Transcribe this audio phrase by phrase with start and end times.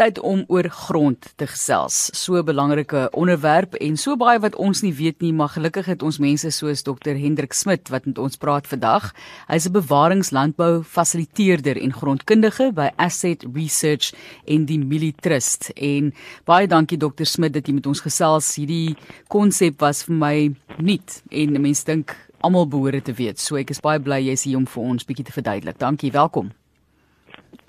[0.00, 2.08] Tyd om oor grond te gesels.
[2.16, 6.02] So 'n belangrike onderwerp en so baie wat ons nie weet nie, maar gelukkig het
[6.02, 9.12] ons mense soos Dr Hendrik Smit wat met ons praat vandag.
[9.48, 14.14] Hy's 'n bewaringslandbou fasiliteerder en grondkundige by Asset Research
[14.46, 15.70] en die Milie Trust.
[15.76, 16.14] En
[16.44, 18.54] baie dankie Dr Smit dat jy met ons gesels.
[18.56, 18.96] Hierdie
[19.28, 23.38] konsep was vir my nuut en mense dink almal behoort te weet.
[23.38, 25.78] So ek is baie bly jy's hier om vir ons bietjie te verduidelik.
[25.78, 26.59] Dankie, welkom.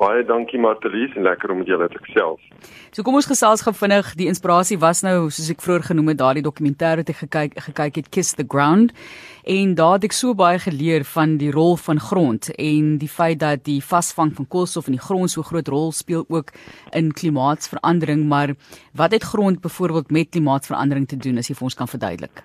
[0.01, 2.41] Baie dankie Martelies en lekker om met julle te gesels.
[2.91, 4.13] So kom ons gesels gou vinnig.
[4.17, 7.99] Die inspirasie was nou soos ek vroeër genoem het, daardie dokumentêr wat ek gekyk gekyk
[8.01, 8.95] het Kiss the Ground
[9.45, 13.39] en daar het ek so baie geleer van die rol van grond en die feit
[13.41, 16.53] dat die vasvang van koolstof in die grond so groot rol speel ook
[16.93, 18.55] in klimaatsverandering, maar
[18.93, 22.43] wat het grond byvoorbeeld met klimaatsverandering te doen as jy vir ons kan verduidelik?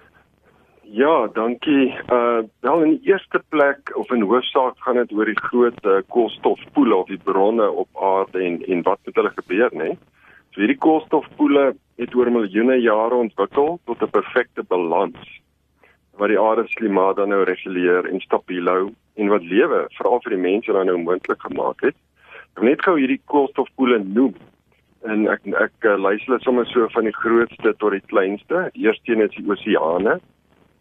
[0.89, 1.95] Ja, dankie.
[2.13, 5.97] Uh wel in die eerste plek of in hoofsaak gaan dit oor die groot uh,
[6.09, 9.97] koolstofpoele of die bronne op aarde en en wat met hulle gebeur, né?
[10.55, 11.65] So hierdie koolstofpoele
[11.99, 15.41] het oor miljoene jare ontwikkel tot 'n perfekte balans
[16.17, 18.85] wat die aarde se klimaat dan nou reguleer en stabiel hou
[19.15, 21.97] en wat lewe veral vir die mense dan nou moontlik gemaak het.
[22.55, 24.39] Ek wil net gou hierdie koolstofpoele noem
[25.03, 28.71] en ek ek uh, lys hulle sommer so van die grootste tot die kleinste.
[28.73, 30.21] Eersteen is die oseane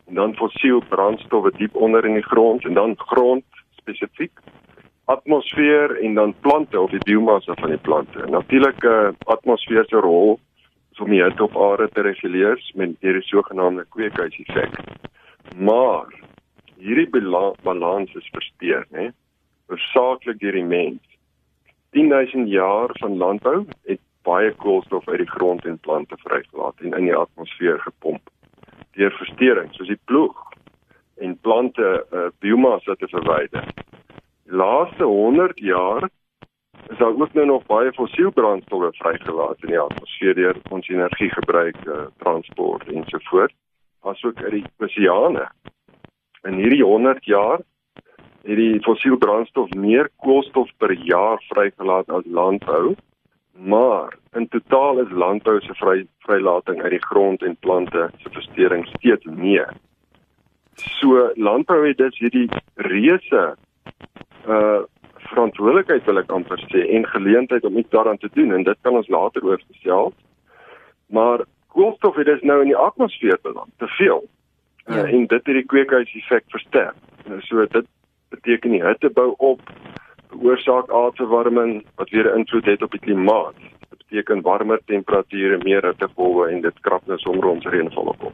[0.07, 3.43] en dan fossiel brandstowwe diep onder in die grond en dan grond
[3.75, 4.39] spesifiek
[5.05, 8.25] atmosfeer en dan plante of die biomassa van die plante.
[8.29, 10.39] Natuurlik 'n uh, atmosfeer se rol
[10.99, 14.79] om die hitte op aarde te reguleer met hierdie sogenaamde kweekhuiseffek.
[15.57, 16.07] Maar
[16.77, 17.09] hierdie
[17.63, 19.11] balans is versteur, né?
[19.67, 21.01] Versaaklik deur die mens.
[21.91, 27.05] 10000 jaar van landbou het baie koolstof uit die grond en plante vrygelaat en in
[27.05, 28.29] die atmosfeer gepomp
[28.95, 30.35] deur versteuring soos die ploeg
[31.23, 33.67] en plante uh, biomassa te verwyder.
[34.45, 36.09] Die laaste 100 jaar
[36.89, 42.07] is daar ook nou nog baie fossielbrandstowwe vrygelaat in die atmosfeer deur ons energiegebruik, uh,
[42.23, 43.55] transport en so voort,
[44.03, 45.47] asook uit die oseane.
[46.45, 47.63] In hierdie 100 jaar
[48.45, 52.93] het die fossielbrandstof meer koolstof per jaar vrygelaat as landbou
[53.55, 58.87] maar in totaal is landbou se vry vrylating uit die grond en plante se versteuring
[58.87, 59.73] steeds meer.
[60.73, 63.55] So landbou het dus hierdie reuse
[64.47, 64.83] uh
[65.25, 68.93] verantwoordelikheid wil ek amper sê en geleentheid om iets daaraan te doen en dit kan
[68.93, 70.13] ons later oor gesels.
[71.09, 74.21] Maar koolstof het dus nou in die atmosfeer beland, te veel.
[74.85, 75.03] Uh, ja.
[75.03, 76.95] En dit het die kweekhuiseffek versterk.
[77.25, 77.89] Nou so dit
[78.29, 79.61] beteken die hitte bou op
[80.29, 83.55] veroorsaak aardverwarming wat weer 'n invloed het op die klimaat.
[83.89, 88.33] Dit beteken warmer temperature, meer hittegolwe en dit krap nou sommer ons reënval op.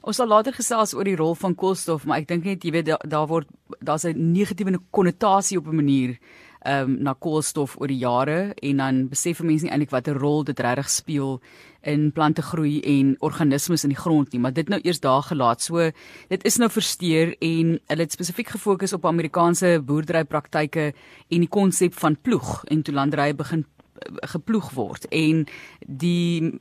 [0.00, 2.86] Ons sal later gesels oor die rol van koolstof, maar ek dink net jy weet
[2.86, 3.46] daar, daar word
[3.80, 6.18] daar's 'n negatiewe konnotasie op 'n manier
[6.64, 10.44] ehm um, na koolstof oor die jare en dan besef mense nie eintlik watter rol
[10.48, 11.40] dit regtig speel
[11.84, 15.60] in plante groei en organismes in die grond nie, maar dit nou eers daar gelaat.
[15.60, 15.90] So
[16.28, 20.86] dit is nou versteur en hulle het spesifiek gefokus op Amerikaanse boerderypraktyke
[21.28, 23.66] en die konsep van ploeg en toe landerye begin
[24.00, 25.44] eh, geploeg word en
[25.86, 26.60] die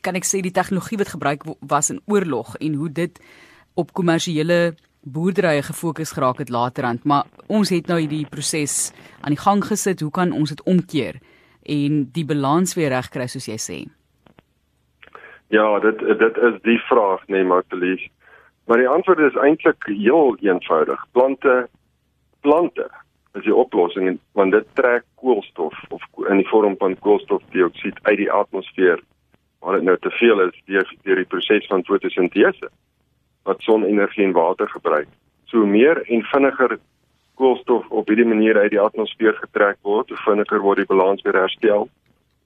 [0.00, 3.20] kan ek sê die tegnologie wat gebruik was in oorlog en hoe dit
[3.78, 9.40] op kommersiële boerderye gefokus geraak het laterand, maar ons het nou hierdie proses aan die
[9.40, 10.00] gang gesit.
[10.00, 11.20] Hoe kan ons dit omkeer
[11.62, 13.78] en die balans weer regkry soos jy sê?
[15.50, 18.02] Ja, dit dit is die vraag, nee, Martelies.
[18.66, 21.06] Maar die antwoord is eintlik heel eenvoudig.
[21.12, 21.68] Plante
[22.40, 22.86] plante
[23.34, 28.30] is die oplossing want dit trek koolstof of in die vorm van koolstofdioksied uit die
[28.32, 29.02] atmosfeer
[29.60, 32.70] waar dit nou te veel is deur deur die proses van fotosintese
[33.48, 35.08] wat sonenergie en water gebruik.
[35.50, 36.78] So meer en vinniger
[37.40, 41.38] koolstof op hierdie manier uit die atmosfeer getrek word, hoe vinniger word die balans weer
[41.40, 41.88] herstel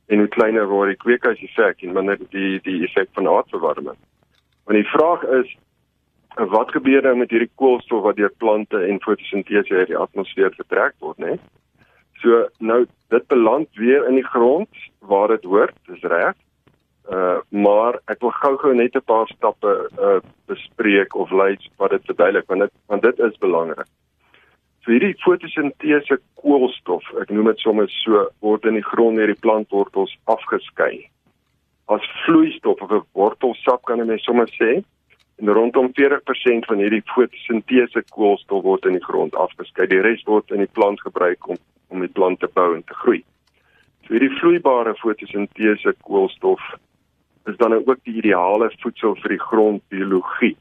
[0.07, 3.99] en hoe kleiner word die kweekhuiseffek en minder die die effek van aardverwarming.
[4.65, 5.51] Want die vraag is
[6.35, 10.97] wat gebeur nou met hierdie koolstof wat deur plante en fotosintese uit die atmosfeer getrek
[11.05, 11.37] word, né?
[12.23, 12.85] So nou
[13.15, 16.35] dit beland weer in die grond waar dit hoort, dis reg.
[17.11, 22.05] Uh maar ek wil gou-gou net 'n paar stappe uh bespreek of lei wat dit
[22.05, 23.89] verduidelik want dit want dit is belangrik.
[24.85, 29.41] So hierdie fotosintese koolstof, ek noem dit sommer so, word in die grond deur die
[29.41, 31.09] plantwortels afgeskei.
[31.89, 34.85] As vloeistof of 'n wortelsap kan jy sommer sê.
[35.41, 39.87] En rondom 40% van hierdie fotosintese koolstof word in die grond afgeskei.
[39.87, 41.57] Die res word in die plant gebruik om
[41.89, 43.25] om die plant te bou en te groei.
[44.05, 46.61] So hierdie vloeibare fotosintese koolstof
[47.45, 50.57] is dan ook die ideale voedsel vir die grondbiologie.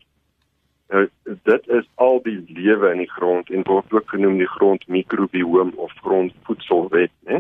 [0.94, 5.74] Nou dit is al die lewe in die grond en word ook genoem die grondmikrobiom
[5.76, 7.40] of grondvoedselwet, né?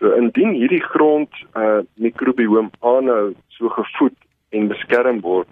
[0.00, 4.16] So indien hierdie grond uh mikrobiom aanhou so gevoed
[4.50, 5.48] en beskerm word,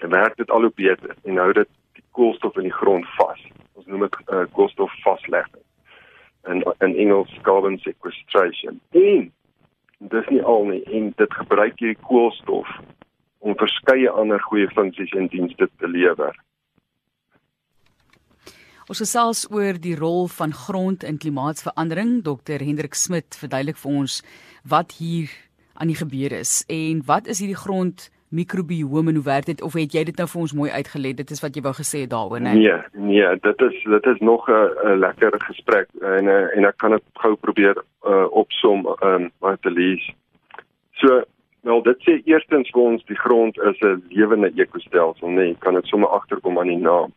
[0.00, 3.40] werk dit al hoe beter en hou dit die koolstof in die grond vas.
[3.78, 5.62] Ons noem dit uh, koolstof vaslegging.
[6.50, 8.80] In in Engels carbon sequestration.
[8.90, 9.32] En
[9.98, 12.68] dis nie al nie en dit gebruik hierdie koolstof
[13.38, 16.34] om verskeie ander goeie funksies en dienste te lewer.
[18.86, 22.20] Ons gesels oor die rol van grond in klimaatsverandering.
[22.22, 24.20] Dr Hendrik Smit verduidelik vir ons
[24.62, 25.32] wat hier
[25.74, 29.92] aan die gebeur is en wat is hierdie grond mikrobiome hoe werk dit of het
[29.92, 32.40] jy dit nou vir ons mooi uitgelê dit is wat jy wou gesê het daaroor
[32.40, 36.90] nee nee nee dit is dit is nog 'n lekker gesprek en en ek kan
[36.90, 37.76] dit gou probeer
[38.06, 40.10] uh, opsom um, wat te lees
[40.92, 41.22] so
[41.66, 45.86] wel dit sê eerstens vir ons die grond is 'n lewende ekostelsel nee kan dit
[45.86, 47.12] sommer agterkom aan die naam.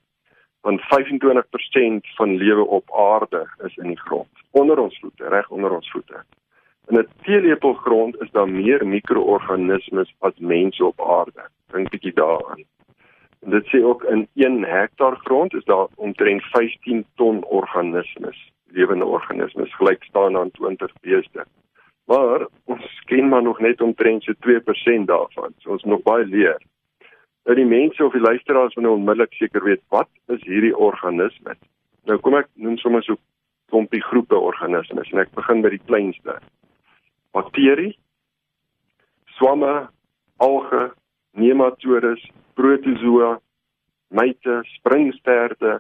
[0.62, 4.34] Want 25% van lewe op aarde is in die grond.
[4.52, 6.18] Onder ons voete reg onder ons voete
[6.90, 11.44] In 'n teelepel grond is daar meer mikroorganismes as mense op aarde.
[11.72, 12.64] Dink bietjie daaraan.
[13.40, 19.06] En dit sê ook in 1 hektaar grond is daar omtrent 15 ton organismes, lewende
[19.06, 21.46] organismes, gelyk staan aan 20 beeste.
[22.06, 25.54] Maar ons ken maar nog net omtrent so 2% daarvan.
[25.58, 26.62] So ons nog baie leer.
[27.44, 31.58] Nou die mense of die luisteraars moet nou onmiddellik seker weet wat is hierdie organismes.
[32.06, 33.16] Nou kom ek noem sommer so
[33.66, 36.40] klompie groepe organismes en ek begin by die kleinste
[37.32, 37.98] bakterie,
[39.38, 39.90] swamme,
[40.38, 40.94] alge,
[41.32, 42.24] nematodes,
[42.54, 43.40] protozoa,
[44.08, 45.80] myte, springsterte,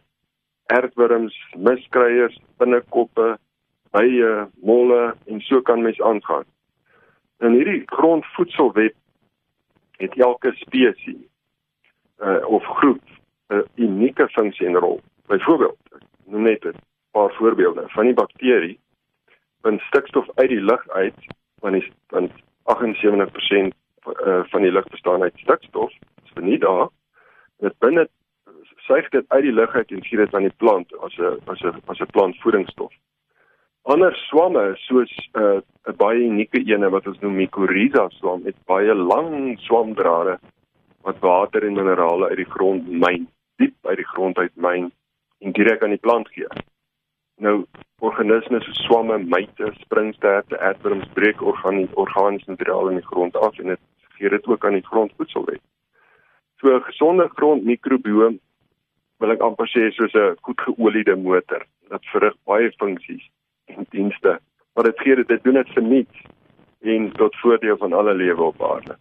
[0.69, 3.37] aardwurms, miskryers, binnekoppe,
[3.91, 4.31] bye,
[4.61, 6.45] molle en so kan mens aangaan.
[7.39, 8.95] In hierdie grondvoedselweb
[9.99, 11.23] het elke spesies
[12.21, 13.03] uh, of groep
[13.49, 15.01] 'n unieke funksie en rol.
[15.27, 15.79] Byvoorbeeld,
[16.25, 16.75] noem net 'n
[17.11, 18.79] paar voorbeelde van die bakterie
[19.61, 21.15] van stikstof uit die lug uit
[21.61, 22.31] want is want
[22.63, 23.75] 78%
[24.05, 25.91] uh, van die lug bestaan uit stikstof.
[25.91, 26.87] Dit is nie daar.
[27.57, 28.07] Dit binne
[28.89, 31.61] suig dit uit die lug uit en gee dit aan die plant as 'n as
[31.61, 32.93] 'n as 'n plantvoedingsstof.
[33.81, 38.55] Ander swamme soos 'n uh, 'n baie unieke ene wat ons noem mycorrhiza swam met
[38.65, 40.39] baie lang swamdrade
[41.01, 43.27] wat water en minerale uit die grond myn,
[43.57, 44.91] diep uit die grond uit myn
[45.39, 46.47] en direk aan die plant gee.
[47.39, 47.63] Nou
[48.03, 53.73] organismes so swamme, myte, springsterte, aardwurms breek organiese organiese materiaal in die grond af en
[53.73, 53.81] dit
[54.17, 55.61] gee dit ook aan die grondvoedsel weg.
[56.59, 58.39] So 'n gesonde grondmikrobiom
[59.19, 61.65] wil ek amper sê soos 'n goed geoliede motor.
[61.89, 63.29] Dit verrig baie funksies
[63.65, 64.39] en dienste,
[64.73, 66.19] maar dit gee dit dit doen dit vir niks
[66.81, 68.95] en tot voordeel van alle lewe op aarde.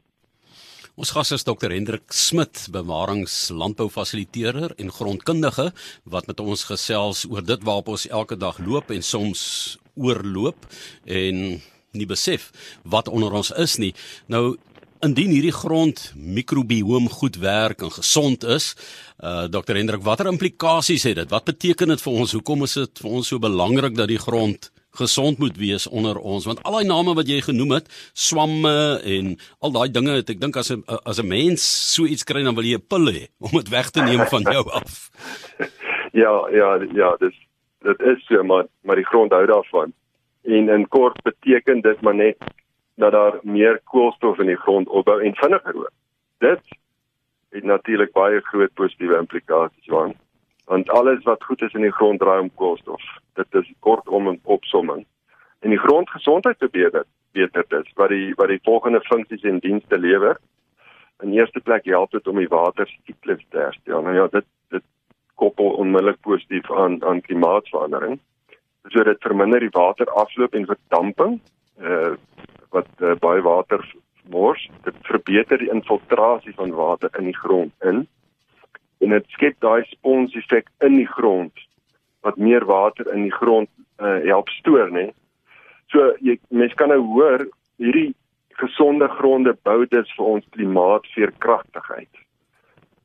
[0.99, 5.69] Ons gas is Dr Hendrik Smit, bewaringslandboufasiliteerder en grondkundige
[6.11, 9.43] wat met ons gesels oor dit waarop ons elke dag loop en soms
[9.95, 10.67] oorloop
[11.07, 11.63] en
[11.95, 12.51] nie besef
[12.83, 13.95] wat onder ons is nie.
[14.27, 14.59] Nou
[15.07, 18.75] indien hierdie grond mikrobiom goed werk en gesond is,
[19.23, 21.31] uh Dr Hendrik, watter implikasies het dit?
[21.31, 22.35] Wat beteken dit vir ons?
[22.35, 26.47] Hoekom is dit vir ons so belangrik dat die grond gesond moet wees onder ons.
[26.49, 30.41] Want al daai name wat jy genoem het swamme en al daai dinge het ek
[30.41, 31.63] dink as 'n as 'n mens
[31.95, 34.43] so iets kry dan wil jy 'n pil hê om dit weg te neem van
[34.43, 35.11] jou af.
[36.13, 37.37] Ja ja ja dis
[37.85, 39.93] dit is so maar maar die grond hou daarvan.
[40.45, 42.37] En in kort beteken dit maar net
[42.97, 45.95] dat daar meer koolstof in die grond opbou en vinniger word
[46.39, 46.61] dit
[47.51, 50.17] het natuurlik baie groot positiewe implikasies want
[50.69, 53.05] want alles wat goed is in die grond draai om koolstof.
[53.41, 55.07] Dit is kortom 'n opsomming.
[55.61, 60.37] En die grondgesondheid beter beter dit wat die wat die volgende funksies en dienste lewer.
[61.23, 64.03] In eerste plek help dit om die watersiklus te herstel.
[64.03, 64.85] Nou ja, dit dit
[65.35, 68.19] koppel onmiddellik positief aan aan klimaatsverandering.
[68.89, 71.41] So dit verminder die waterafloop en verdamping
[71.81, 72.15] uh
[72.71, 73.95] wat uh, baie water
[74.29, 74.71] mors.
[74.85, 78.07] Dit verbeter die infiltrasie van water in die grond in
[79.01, 81.67] en dit skep daai spons effek in die grond
[82.27, 83.71] wat meer water in die grond
[84.03, 85.09] uh, help stoor nê.
[85.93, 87.47] So jy mens kan nou hoor
[87.79, 88.15] hierdie
[88.59, 92.11] gesonde gronde bou dit vir ons klimaatveerkragtigheid.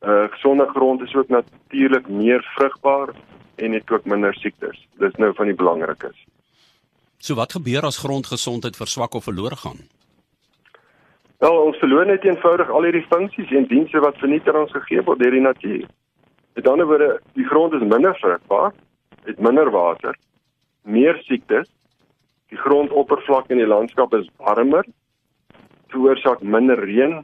[0.04, 3.14] 'n uh, Gesonde grond is ook natuurlik meer vrugbaar
[3.56, 4.88] en het ook minder siektes.
[5.00, 6.18] Dis nou van die belangrikes.
[7.18, 9.80] So wat gebeur as grondgesondheid verswak of verlore gaan?
[11.44, 15.20] Wel, ons verloor net eenvoudig al hierdie funksies en dienste wat vernietig ons gegee word
[15.20, 15.82] deur die natuur.
[16.56, 18.72] Met ander woorde, die grond is minder vrugbaar,
[19.28, 20.16] het minder water,
[20.88, 21.68] meer siektes.
[22.48, 24.88] Die grondoppervlak in die landskap is warmer,
[25.92, 27.20] veroorsaak minder reën,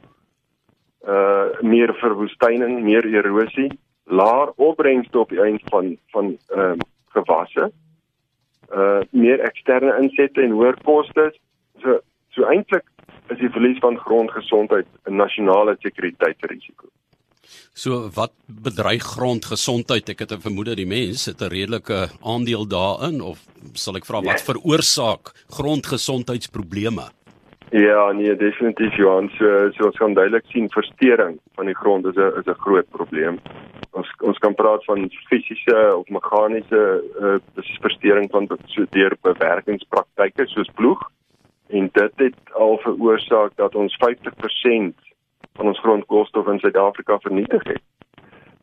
[1.08, 3.70] uh meer verwoestyning, meer erosie,
[4.04, 7.72] laer opbrengste op die eind van van ehm uh, gewasse.
[8.68, 11.40] uh meer eksterne insette en hoër kostes.
[11.80, 12.02] So
[12.36, 12.84] so eintlik
[13.30, 16.86] is die verlies van grondgesondheid 'n nasionale sekuriteitsrisiko.
[17.72, 20.08] So wat bedreig grondgesondheid?
[20.08, 23.38] Ek het 'n vermoed dat die mens het 'n redelike aandeel daarin of
[23.74, 27.10] sal ek vra wat veroorsaak grondgesondheidsprobleme?
[27.70, 32.16] Ja, nee, definitief Johan, so so ons kan duidelik sien verstoring van die grond is
[32.16, 33.38] 'n is 'n groot probleem.
[33.92, 37.38] Ons ons kan praat van fisiese of meganiese uh,
[37.80, 41.10] verstoring van so deur bewerkingspraktyke soos ploeg
[41.70, 44.94] en dit het al veroorsaak dat ons 50%
[45.52, 47.82] van ons grondkoolstof in Suid-Afrika vernietig het.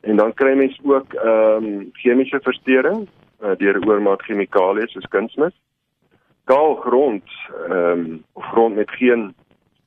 [0.01, 3.07] En dan kry mens ook ehm um, chemiese verstoring
[3.43, 5.55] uh, deur oormaat chemikalieë soos kunsmis.
[6.43, 7.23] Kaal grond
[7.69, 9.35] ehm um, of grond met geen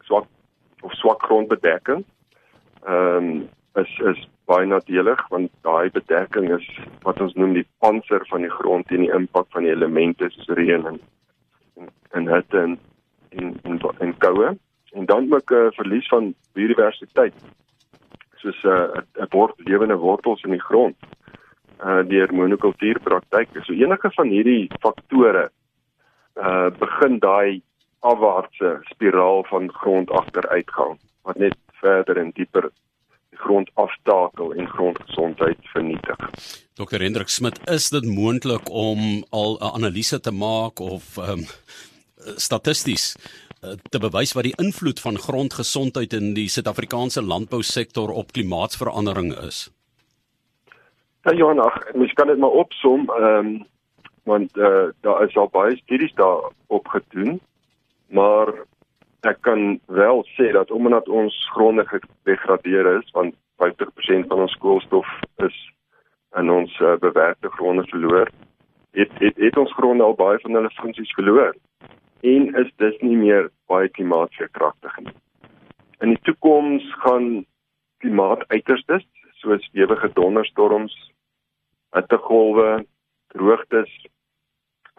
[0.00, 0.27] swak
[0.81, 2.05] of swak grondbedekking
[2.85, 6.67] ehm um, is is baie nadelig want daai bedekking is
[7.07, 10.55] wat ons noem die panser van die grond teen die impak van die elemente soos
[10.59, 11.00] reën en
[12.19, 12.79] en hitte en
[13.31, 14.59] en en, en koue
[14.93, 17.35] en dan ook 'n uh, verlies van biodiversiteit
[18.37, 20.97] soos 'n uh, 'n bord lewende wortels in die grond
[21.85, 23.63] uh deur monokultuurpraktyke.
[23.65, 25.51] So enige van hierdie faktore
[26.37, 27.63] uh begin daai
[28.01, 32.71] afwaartse spiraal van grond agteruitgang wat net verder en dieper
[33.31, 36.17] die grond aftakel en grondgesondheid vernietig.
[36.75, 37.01] Dr.
[37.01, 41.45] Hendrik Smit, is dit moontlik om al 'n analise te maak of ehm um,
[42.37, 43.15] statisties
[43.61, 49.69] Eh, te bewys wat die invloed van grondgesondheid in die Suid-Afrikaanse landbousektor op klimaatsverandering is.
[51.29, 53.67] Ja, Johan, ag, mens kan dit maar opsom, ehm um,
[54.25, 57.41] want uh, daar is al baie studies daar opgedoen,
[58.07, 58.53] maar
[59.21, 65.09] ek kan wel sê dat omdat ons gronde gedegradeer is, want 50% van ons koolstof
[65.37, 65.57] is
[66.37, 68.31] in ons uh, bewerkte gronde verloor,
[68.93, 71.57] het, het het ons gronde al baie van hulle funksies verloor
[72.21, 75.15] en is dus nie meer baie klimaatverkragtig nie.
[76.00, 77.45] In die toekoms gaan
[78.00, 79.07] klimaatuiterstes
[79.41, 80.95] soos ewige donderstorms,
[81.97, 82.85] hittegolwe,
[83.33, 83.93] droogtes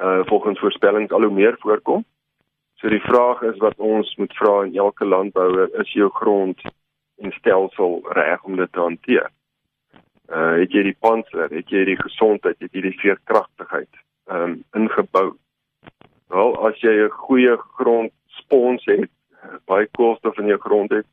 [0.02, 2.06] uh volgens voorspellings al hoe meer voorkom.
[2.82, 6.62] So die vraag is wat ons moet vra in elke landbouer, is jou grond
[7.22, 9.30] en stelsel reg om dit te hanteer?
[10.30, 15.36] Uh het jy die panser, het jy die gesondheid, het jy die veerkragtigheid um ingebou
[16.32, 19.12] Wel, as jy 'n goeie grondspons het,
[19.68, 21.08] baie koolstof in jou grond het,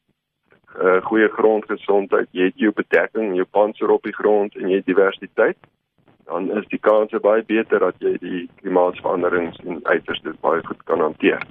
[0.79, 4.77] 'n uh, goeie grondgesondheid, jy het jou bedekking, jou panser op die grond en jy
[4.77, 5.59] het diversiteit,
[6.25, 11.01] dan is die kans baie beter dat jy die klimaatsveranderings en uiterstes baie goed kan
[11.01, 11.43] hanteer.